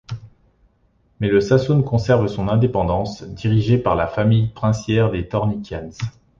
Mais 1.19 1.27
le 1.29 1.39
Sassoun 1.39 1.83
conserve 1.83 2.25
son 2.25 2.47
indépendance, 2.47 3.21
dirigé 3.21 3.77
par 3.77 3.95
la 3.95 4.07
famille 4.07 4.47
princière 4.47 5.11
des 5.11 5.27
Thornikians. 5.27 5.91